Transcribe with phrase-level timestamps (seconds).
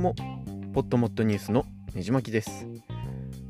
[0.00, 0.14] も
[0.72, 2.66] ポットモットニュースのねじまきです。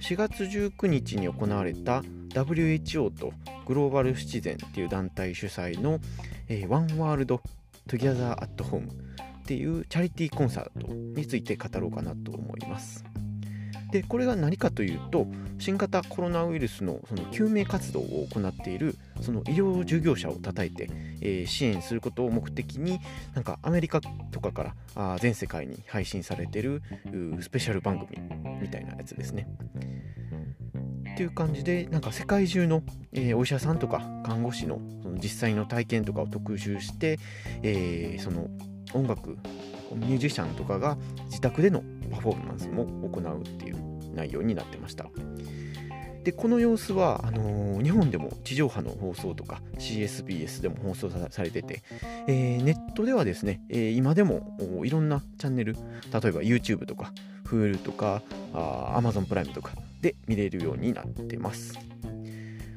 [0.00, 3.32] 4月19日に行われた WHO と
[3.66, 6.00] Global Citizen っていう団体主催の、
[6.48, 7.40] えー、 One World
[7.86, 13.04] Together at Home っていうチャリティーコンサートについて語ろうかなと思います。
[13.92, 15.26] でこれが何かというと
[15.58, 20.88] 新型コロナウイルスのその救命活動を行っているその医療従業者をたたえて、
[21.20, 23.00] えー、支援することを目的に
[23.34, 26.82] なんかアメリカとかからあ全世界に配信されてる
[27.40, 28.18] スペシャル番組
[28.62, 29.46] みたいなやつですね。
[31.12, 37.18] っていう感じでなんか世界中の、えー、お医者さんとか看護師のその実際の体験とかを特集して、
[37.62, 38.48] えー、その
[38.94, 39.36] 音楽
[39.94, 41.82] ミュージシャンとかが自宅での
[42.22, 43.76] フォーマンスも行うっていう
[44.14, 45.06] 内容になってました。
[46.24, 51.82] でこの様子はあのー、日本でも地上波の放送とか CSBS でも放送されてて、
[52.28, 55.80] えー、ネットではですね、えー、今でもいろんなチャンネル例え
[56.12, 57.12] ば YouTube とか
[57.44, 58.22] Hulu とか
[58.54, 61.76] あ Amazon プライムとかで見れるようになってます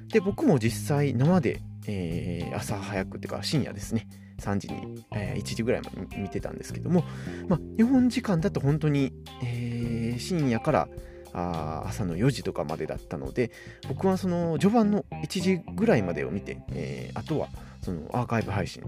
[0.07, 4.07] で僕も実際生で、え朝早くっていうか深夜ですね
[4.39, 7.03] 3時に、え1時ぐらいまで見てたんですけども、
[7.47, 10.87] まあ、日本時間だと本当に、え深夜から
[11.35, 13.51] あ朝の4時とかまでだったので
[13.89, 17.49] 僕はその序盤の1時ぐらいまでを見て、えー、あとは
[17.81, 18.83] そのアーカイブ配信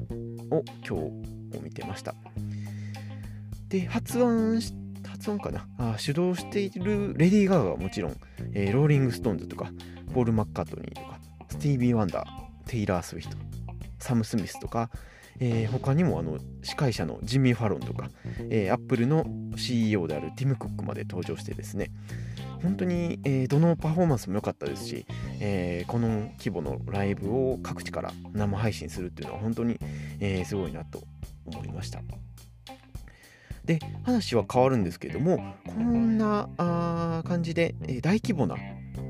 [0.50, 1.12] を今日を
[1.62, 2.16] 見てました。
[3.68, 4.62] で発案
[5.06, 5.68] 発音かな？
[5.78, 8.16] あ主導しているレディー・ガガはもちろん、
[8.54, 9.70] えー、ローリング・ストーンズとか
[10.14, 13.57] ポール・マッカートニーとかスティービー・ワンダーテイラー・スウィフト。
[14.00, 14.90] サム・スミスとか
[15.40, 18.10] えー、他にもあの司会者のジミー・ファロンとか、
[18.50, 21.92] えー、アップルの CEO であるティム・クックまで登場してですね
[22.64, 25.06] 本当に、えー、どのパフォーマンスも良かったですし、
[25.40, 29.80] えー、この規模のライブを各地から生配信するっていうのは本当に、
[30.20, 31.04] えー、すごいなと
[31.46, 32.02] 思いました。
[33.64, 36.48] で話は変わるんですけれどもこんな
[37.28, 38.56] 感じで、え、大規模な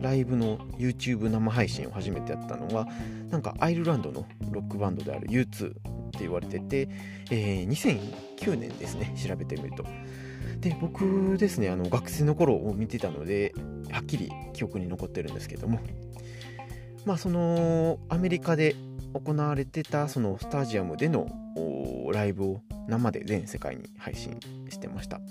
[0.02, 2.88] ライブの YouTube 生配信を初めてやったのは
[3.30, 5.74] なんかアイルランドのロックバンドである U2 っ
[6.12, 6.90] て言われてて、
[7.32, 9.86] えー、2009年ですね調べてみると。
[10.60, 13.54] で僕ですねあの学生の頃を見てたので
[13.92, 15.80] はっきり記憶に残ってるんですけども。
[17.06, 18.76] まあそのアメリカで
[19.14, 21.28] 行われてたそのスタジアムでの
[22.12, 25.22] ライブを生で全世界に配信してました。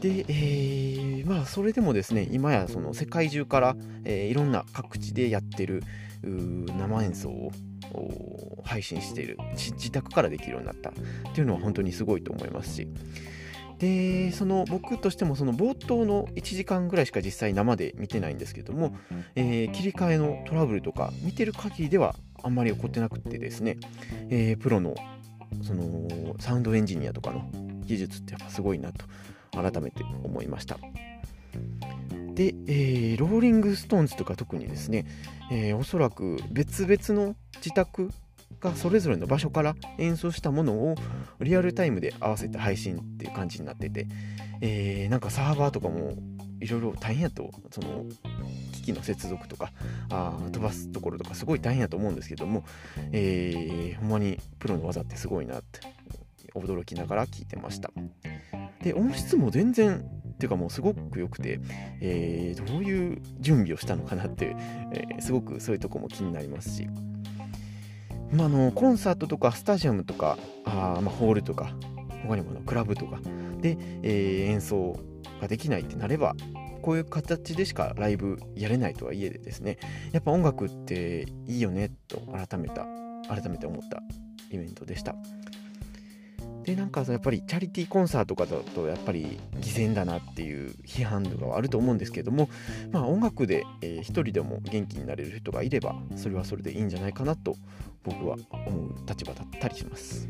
[0.00, 5.82] で、えー、まあそれでもですね今やその世界中から、えー、いろんな各地でやってる
[6.22, 7.52] 生演奏を
[8.64, 10.90] 配信している自宅からできるようになった。
[10.90, 10.92] っ
[11.34, 12.88] ていうのは本当にすごいと思いますし。
[13.78, 18.96] でその僕としてもその冒頭の1時間ぐらいしか実際生で見てないんですけども、
[19.36, 23.76] えー、切り替えのトラブルとか見てる限りではあんまり起こってなくてですね、
[24.30, 24.96] えー、プロの
[25.62, 27.48] そのサウンドエンジニアとかの
[27.84, 29.04] 技術ってやっぱすごいなと
[29.52, 30.78] 改めて思いました。
[32.34, 35.06] で、えー、ローリング・ストーンズとか特にですね、
[35.50, 38.10] えー、おそらく別々の自宅
[38.60, 40.94] がそれぞれの場所から演奏したものを
[41.40, 44.06] リアルタイムで合わせて配信っていう感じになってて、
[44.60, 46.14] えー、なんかサーバーとかも
[46.60, 48.04] いろいろ大変やとその
[48.72, 49.72] 機器の接続とか
[50.10, 52.64] あ飛ばすところとかすごい大変やと思うんですけども、
[53.12, 55.80] えー、ほんまにプロの技ってすごいなって
[56.54, 57.90] 驚きながら聞いてました
[58.88, 61.60] で音質も全然っていうかもうすごく良くて、
[62.00, 64.56] えー、どういう準備をしたのかなって、
[64.92, 66.88] えー、すごくそういうとこも気になりますし
[68.30, 71.72] まあ、のコンサートとかスタジアムとかあ、まあ、ホールとか
[72.24, 73.20] 他にものクラブとか
[73.60, 75.00] で、えー、演奏
[75.40, 76.34] ができないってなれば
[76.82, 79.78] こういう形でしかライブやれないとはいえでですね
[80.12, 82.86] やっぱ音楽っていいよねと改めた
[83.28, 84.02] 改めて思った
[84.50, 85.14] イベントでした。
[86.68, 92.50] でなんかやっぱりチャリティーコンサートとかだとやっぱり偽善だなっていう批判とかはあると思うんですけども
[92.92, 97.56] まあ音楽で、えー、一人でも元気になれる人がいればそれはそれでいいんじゃないかなと
[98.04, 98.36] 僕は
[98.66, 100.28] 思う立場だったりします。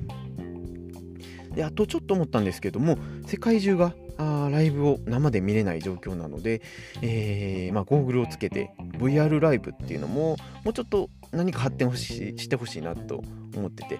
[1.56, 6.62] であとちょっと思ったんですけども世界中があライブを生で見れない状況なので、
[7.02, 13.24] えー、まあ、ゴーグルをつけて VR ライブっていうのももうちょっと何か発展ししてほしいなと
[13.56, 13.98] 思ってて。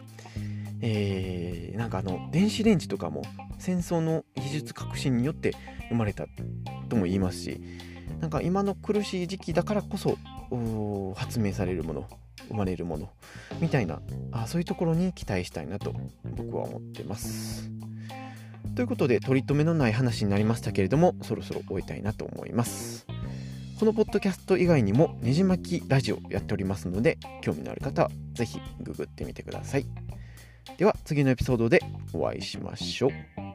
[0.80, 3.22] えー、なんかあの電子レンジとかも
[3.58, 5.54] 戦争の技術革新によって
[5.88, 6.26] 生まれた
[6.88, 7.60] とも言いますし
[8.20, 10.16] なんか今の苦しい時期だからこそ
[11.14, 12.08] 発明されるもの
[12.48, 13.10] 生まれるもの
[13.60, 14.00] みたいな
[14.32, 15.92] あそういうところに期待したいなと
[16.24, 17.70] 僕は思ってます。
[18.74, 23.06] ということで取り留めのない話になりましたけれどもそろそろ終えたいなと思います。
[23.78, 29.86] このポッドキャスト以外にもねじ巻きラジオやっておりますので興味のある方は是非ググってみてください。
[30.76, 31.80] では次のエピソードで
[32.12, 33.47] お会いしましょう。